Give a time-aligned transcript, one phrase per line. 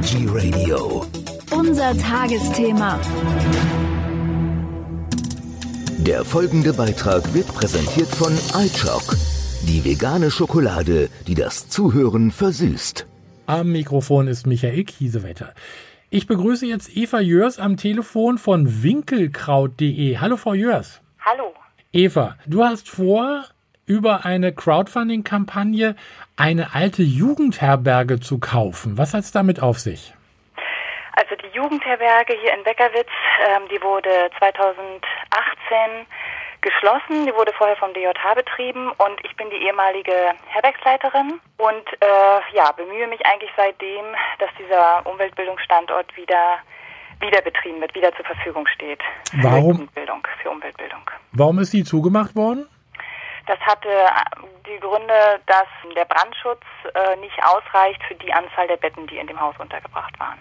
[0.00, 1.04] Energy Radio.
[1.50, 2.98] Unser Tagesthema.
[5.98, 9.14] Der folgende Beitrag wird präsentiert von iChock,
[9.68, 13.06] die vegane Schokolade, die das Zuhören versüßt.
[13.44, 15.52] Am Mikrofon ist Michael Kiesewetter.
[16.08, 20.16] Ich begrüße jetzt Eva Jörs am Telefon von winkelkraut.de.
[20.16, 21.02] Hallo Frau Jörs.
[21.20, 21.52] Hallo.
[21.92, 23.44] Eva, du hast vor,
[23.86, 25.96] über eine Crowdfunding-Kampagne
[26.36, 28.98] eine alte Jugendherberge zu kaufen.
[28.98, 30.14] Was hat es damit auf sich?
[31.12, 33.10] Also die Jugendherberge hier in Beckerwitz,
[33.48, 36.06] ähm, die wurde 2018
[36.60, 37.26] geschlossen.
[37.26, 40.12] Die wurde vorher vom DJH betrieben und ich bin die ehemalige
[40.46, 44.04] Herbergsleiterin und äh, ja, bemühe mich eigentlich seitdem,
[44.38, 46.58] dass dieser Umweltbildungsstandort wieder
[47.20, 49.00] wieder betrieben wird, wieder zur Verfügung steht.
[49.42, 49.62] Warum?
[49.62, 51.00] Für Umweltbildung, für Umweltbildung.
[51.32, 52.66] Warum ist die zugemacht worden?
[53.50, 53.88] Das hatte
[54.64, 56.62] die Gründe, dass der Brandschutz
[56.94, 60.38] äh, nicht ausreicht für die Anzahl der Betten, die in dem Haus untergebracht waren.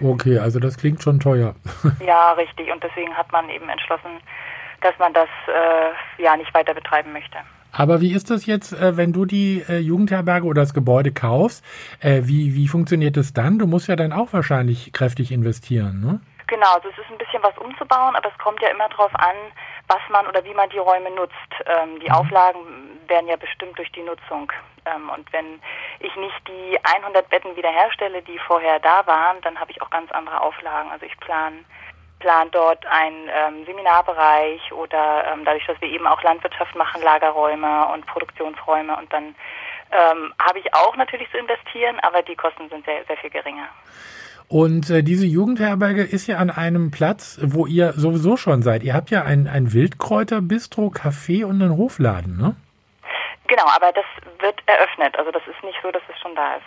[0.00, 1.56] Okay, also das klingt schon teuer.
[2.06, 2.70] ja, richtig.
[2.70, 4.20] Und deswegen hat man eben entschlossen,
[4.82, 7.38] dass man das äh, ja nicht weiter betreiben möchte.
[7.72, 11.64] Aber wie ist das jetzt, äh, wenn du die äh, Jugendherberge oder das Gebäude kaufst?
[11.98, 13.58] Äh, wie, wie funktioniert das dann?
[13.58, 16.20] Du musst ja dann auch wahrscheinlich kräftig investieren, ne?
[16.46, 19.36] Genau, also es ist ein bisschen was umzubauen, aber es kommt ja immer darauf an,
[19.88, 21.34] was man oder wie man die Räume nutzt.
[21.64, 22.14] Ähm, die mhm.
[22.14, 24.52] Auflagen werden ja bestimmt durch die Nutzung.
[24.86, 25.60] Ähm, und wenn
[26.00, 30.12] ich nicht die 100 Betten wiederherstelle, die vorher da waren, dann habe ich auch ganz
[30.12, 30.90] andere Auflagen.
[30.90, 31.64] Also ich plane
[32.20, 37.88] plan dort einen ähm, Seminarbereich oder ähm, dadurch, dass wir eben auch Landwirtschaft machen, Lagerräume
[37.88, 39.34] und Produktionsräume und dann
[39.92, 43.68] ähm, habe ich auch natürlich zu investieren, aber die Kosten sind sehr, sehr viel geringer.
[44.48, 48.82] Und äh, diese Jugendherberge ist ja an einem Platz, wo ihr sowieso schon seid.
[48.82, 52.54] Ihr habt ja ein, ein Wildkräuter-Bistro, Café und einen Hofladen, ne?
[53.46, 54.04] Genau, aber das
[54.40, 55.18] wird eröffnet.
[55.18, 56.64] Also das ist nicht so, dass es schon da ist.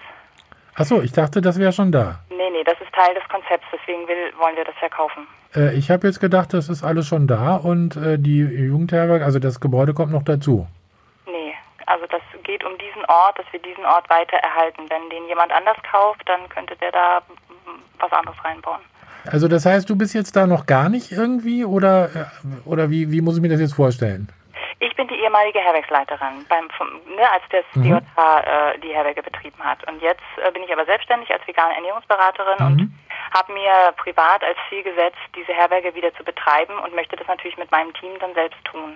[0.75, 2.19] Achso, ich dachte, das wäre schon da.
[2.29, 5.27] Nee, nee, das ist Teil des Konzepts, deswegen will, wollen wir das verkaufen.
[5.55, 9.39] Äh, ich habe jetzt gedacht, das ist alles schon da und äh, die Jugendherberge, also
[9.39, 10.67] das Gebäude kommt noch dazu.
[11.25, 11.55] Nee,
[11.87, 14.83] also das geht um diesen Ort, dass wir diesen Ort weiter erhalten.
[14.87, 17.21] Wenn den jemand anders kauft, dann könnte der da
[17.99, 18.81] was anderes reinbauen.
[19.25, 22.25] Also das heißt, du bist jetzt da noch gar nicht irgendwie oder, äh,
[22.65, 24.29] oder wie, wie muss ich mir das jetzt vorstellen?
[24.79, 27.83] Ich bin die ehemalige Herbergsleiterin, beim, vom, ne, als das mhm.
[27.83, 29.79] DJH äh, die Herberge betrieben hat.
[29.89, 32.65] Und jetzt äh, bin ich aber selbstständig als vegane Ernährungsberaterin mhm.
[32.65, 32.96] und
[33.37, 37.57] habe mir privat als Ziel gesetzt, diese Herberge wieder zu betreiben und möchte das natürlich
[37.57, 38.93] mit meinem Team dann selbst tun.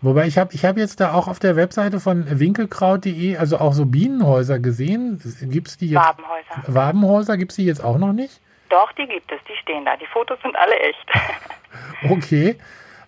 [0.00, 3.72] Wobei ich habe ich hab jetzt da auch auf der Webseite von winkelkraut.de also auch
[3.72, 5.20] so Bienenhäuser gesehen.
[5.42, 6.02] Gibt's die jetzt?
[6.02, 6.62] Wabenhäuser.
[6.66, 8.40] Wabenhäuser gibt es die jetzt auch noch nicht?
[8.68, 9.96] Doch, die gibt es, die stehen da.
[9.96, 11.06] Die Fotos sind alle echt.
[12.10, 12.56] okay.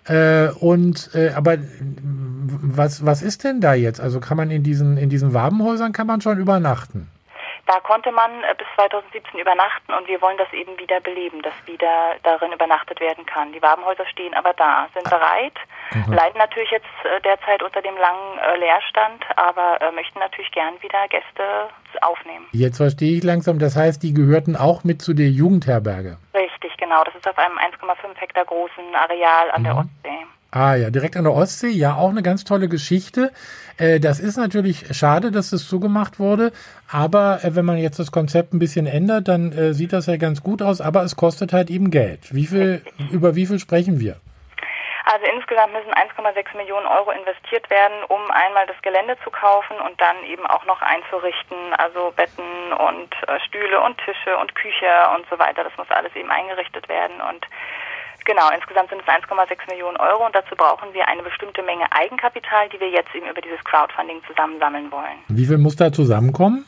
[0.04, 4.00] Äh, und äh, aber was, was ist denn da jetzt?
[4.00, 7.08] Also kann man in diesen, in diesen Wabenhäusern kann man schon übernachten?
[7.66, 11.54] Da konnte man äh, bis 2017 übernachten und wir wollen das eben wieder beleben, dass
[11.66, 13.52] wieder darin übernachtet werden kann.
[13.52, 15.54] Die Wabenhäuser stehen aber da, sind bereit,
[15.94, 16.12] mhm.
[16.12, 21.06] leiden natürlich jetzt äh, derzeit unter dem langen äh, Leerstand, aber möchten natürlich gern wieder
[21.08, 21.68] Gäste
[22.00, 22.46] aufnehmen.
[22.52, 26.18] Jetzt verstehe ich langsam, das heißt, die gehörten auch mit zu der Jugendherberge.
[26.34, 27.04] Richtig, genau.
[27.04, 29.64] Das ist auf einem 1,5 Hektar großen Areal an mhm.
[29.64, 30.26] der Ostsee.
[30.54, 33.32] Ah ja, direkt an der Ostsee, ja, auch eine ganz tolle Geschichte.
[33.78, 36.52] Äh, das ist natürlich schade, dass das zugemacht wurde,
[36.92, 40.18] aber äh, wenn man jetzt das Konzept ein bisschen ändert, dann äh, sieht das ja
[40.18, 42.34] ganz gut aus, aber es kostet halt eben Geld.
[42.34, 44.16] Wie viel, über wie viel sprechen wir?
[45.04, 49.98] Also insgesamt müssen 1,6 Millionen Euro investiert werden, um einmal das Gelände zu kaufen und
[50.00, 53.08] dann eben auch noch einzurichten, also Betten und
[53.46, 55.64] Stühle und Tische und Küche und so weiter.
[55.64, 57.44] Das muss alles eben eingerichtet werden und
[58.24, 62.68] Genau, insgesamt sind es 1,6 Millionen Euro und dazu brauchen wir eine bestimmte Menge Eigenkapital,
[62.68, 65.18] die wir jetzt eben über dieses Crowdfunding zusammensammeln wollen.
[65.28, 66.64] Wie viel muss da zusammenkommen?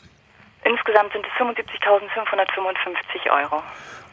[0.65, 3.61] Insgesamt sind es 75.555 Euro.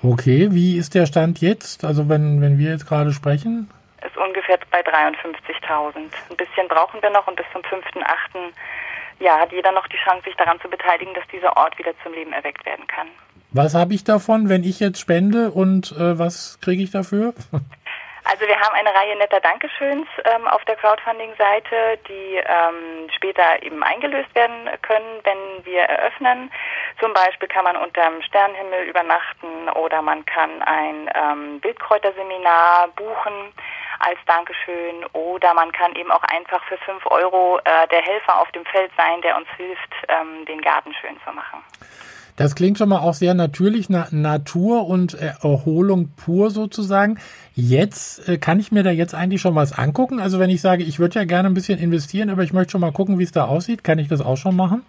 [0.02, 1.84] Okay, wie ist der Stand jetzt?
[1.84, 3.70] Also wenn, wenn wir jetzt gerade sprechen?
[4.06, 5.96] Ist ungefähr bei 53.000.
[5.96, 8.04] Ein bisschen brauchen wir noch und bis zum 5.8.
[9.20, 12.12] Ja, hat jeder noch die Chance, sich daran zu beteiligen, dass dieser Ort wieder zum
[12.12, 13.08] Leben erweckt werden kann.
[13.54, 17.34] Was habe ich davon, wenn ich jetzt spende und äh, was kriege ich dafür?
[18.24, 23.82] Also wir haben eine Reihe netter Dankeschöns ähm, auf der Crowdfunding-Seite, die ähm, später eben
[23.82, 26.48] eingelöst werden können, wenn wir eröffnen.
[27.00, 33.52] Zum Beispiel kann man unterm Sternenhimmel übernachten oder man kann ein ähm, Wildkräuterseminar buchen
[33.98, 38.50] als Dankeschön oder man kann eben auch einfach für fünf Euro äh, der Helfer auf
[38.52, 41.58] dem Feld sein, der uns hilft, ähm, den Garten schön zu machen.
[42.36, 47.18] Das klingt schon mal auch sehr natürlich, na, Natur und äh, Erholung pur sozusagen.
[47.54, 50.20] Jetzt äh, kann ich mir da jetzt eigentlich schon was angucken.
[50.20, 52.80] Also wenn ich sage, ich würde ja gerne ein bisschen investieren, aber ich möchte schon
[52.80, 54.84] mal gucken, wie es da aussieht, kann ich das auch schon machen?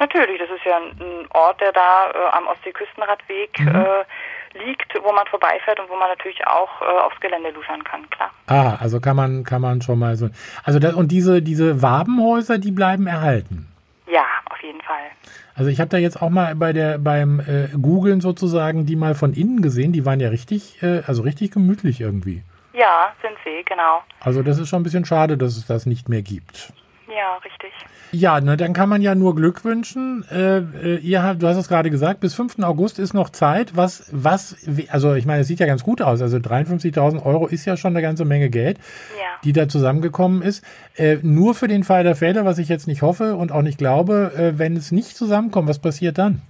[0.00, 3.74] Natürlich, das ist ja ein Ort, der da äh, am Ostseeküstenradweg mhm.
[3.74, 8.08] äh, liegt, wo man vorbeifährt und wo man natürlich auch äh, aufs Gelände luschern kann,
[8.10, 8.30] klar.
[8.46, 10.30] Ah, also kann man kann man schon mal so.
[10.64, 13.66] Also das, und diese diese Wabenhäuser, die bleiben erhalten.
[14.06, 15.10] Ja, auf jeden Fall.
[15.58, 19.16] Also ich habe da jetzt auch mal bei der beim äh, Googlen sozusagen die mal
[19.16, 19.92] von innen gesehen.
[19.92, 22.44] Die waren ja richtig, äh, also richtig gemütlich irgendwie.
[22.74, 24.04] Ja, sind sie, genau.
[24.20, 26.72] Also das ist schon ein bisschen schade, dass es das nicht mehr gibt.
[27.10, 27.72] Ja, richtig.
[28.12, 30.24] Ja, ne, dann kann man ja nur Glück wünschen.
[30.30, 32.58] Äh, äh, ihr habt, du hast es gerade gesagt, bis 5.
[32.60, 33.76] August ist noch Zeit.
[33.76, 34.56] Was, was,
[34.88, 36.20] also ich meine, es sieht ja ganz gut aus.
[36.20, 38.78] Also 53.000 Euro ist ja schon eine ganze Menge Geld,
[39.18, 39.40] ja.
[39.44, 40.64] die da zusammengekommen ist.
[40.96, 43.78] Äh, nur für den Fall der Fälle, was ich jetzt nicht hoffe und auch nicht
[43.78, 46.42] glaube, äh, wenn es nicht zusammenkommt, was passiert dann?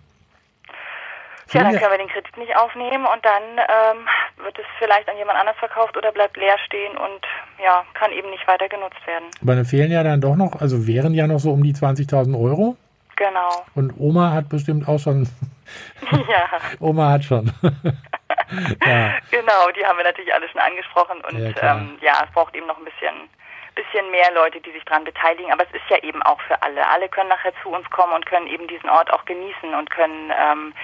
[1.49, 4.07] Tja, dann können wir den Kredit nicht aufnehmen und dann ähm,
[4.45, 7.21] wird es vielleicht an jemand anders verkauft oder bleibt leer stehen und
[7.63, 9.25] ja, kann eben nicht weiter genutzt werden.
[9.43, 12.39] Aber dann fehlen ja dann doch noch, also wären ja noch so um die 20.000
[12.39, 12.77] Euro.
[13.17, 13.65] Genau.
[13.75, 15.27] Und Oma hat bestimmt auch schon.
[16.13, 16.49] ja.
[16.81, 17.51] Oma hat schon.
[17.63, 19.15] ja.
[19.31, 22.67] Genau, die haben wir natürlich alle schon angesprochen und ja, ähm, ja, es braucht eben
[22.67, 23.29] noch ein bisschen
[23.79, 26.83] bisschen mehr Leute, die sich daran beteiligen, aber es ist ja eben auch für alle.
[26.89, 30.33] Alle können nachher zu uns kommen und können eben diesen Ort auch genießen und können
[30.35, 30.75] ähm,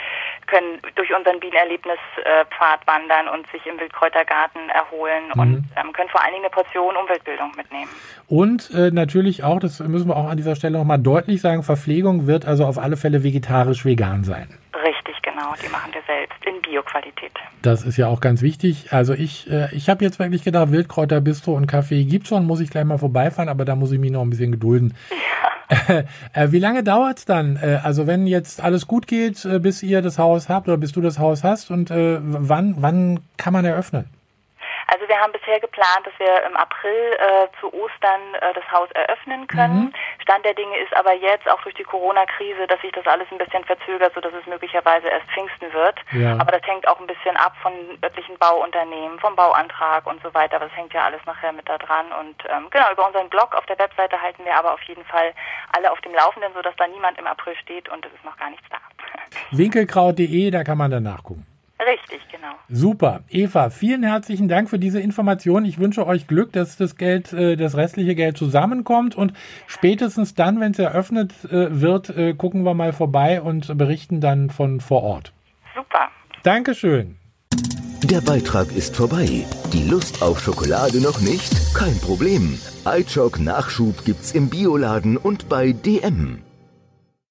[0.46, 5.41] können durch unseren Bienenerlebnispfad äh, wandern und sich im Wildkräutergarten erholen mhm.
[5.41, 7.91] und ähm, können vor allen Dingen eine Portion Umweltbildung mitnehmen.
[8.29, 12.26] Und äh, natürlich auch, das müssen wir auch an dieser Stelle nochmal deutlich sagen, Verpflegung
[12.26, 14.49] wird also auf alle Fälle vegetarisch-vegan sein.
[15.44, 15.56] Genau.
[15.62, 17.32] Die machen wir selbst in Bioqualität.
[17.62, 18.93] Das ist ja auch ganz wichtig.
[18.93, 22.61] Also ich, äh, ich habe jetzt wirklich gedacht, Wildkräuter, Bistro und Kaffee gibt schon, muss
[22.61, 24.94] ich gleich mal vorbeifahren, aber da muss ich mich noch ein bisschen gedulden.
[25.11, 25.17] Ja.
[26.35, 27.56] Äh, wie lange dauert es dann?
[27.56, 30.93] Äh, also wenn jetzt alles gut geht, äh, bis ihr das Haus habt oder bis
[30.93, 34.05] du das Haus hast und äh, wann, wann kann man eröffnen?
[34.86, 38.90] Also wir haben bisher geplant, dass wir im April äh, zu Ostern äh, das Haus
[38.92, 39.90] eröffnen können.
[39.90, 39.92] Mhm.
[40.22, 43.38] Stand der Dinge ist aber jetzt auch durch die Corona-Krise, dass sich das alles ein
[43.38, 45.98] bisschen verzögert, sodass es möglicherweise erst Pfingsten wird.
[46.12, 46.36] Ja.
[46.38, 47.72] Aber das hängt auch ein bisschen ab von
[48.02, 50.58] örtlichen Bauunternehmen, vom Bauantrag und so weiter.
[50.58, 52.06] Das hängt ja alles nachher mit da dran.
[52.20, 55.32] Und ähm, genau, über unseren Blog auf der Webseite halten wir aber auf jeden Fall
[55.76, 58.50] alle auf dem Laufenden, sodass da niemand im April steht und es ist noch gar
[58.50, 58.78] nichts da.
[59.50, 61.46] Winkelkraut.de, da kann man dann nachgucken.
[62.69, 63.20] Super.
[63.28, 65.64] Eva, vielen herzlichen Dank für diese Information.
[65.64, 69.34] Ich wünsche euch Glück, dass das Geld, äh, das restliche Geld zusammenkommt und
[69.66, 74.49] spätestens dann, wenn es eröffnet äh, wird, äh, gucken wir mal vorbei und berichten dann
[74.49, 75.32] von vor Ort.
[75.75, 76.08] Super.
[76.43, 77.16] Dankeschön.
[78.05, 79.46] Der Beitrag ist vorbei.
[79.72, 81.75] Die Lust auf Schokolade noch nicht?
[81.75, 82.58] Kein Problem.
[82.84, 86.44] iChock Nachschub gibt's im Bioladen und bei DM.